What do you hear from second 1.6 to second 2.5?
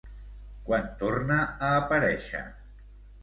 a aparèixer?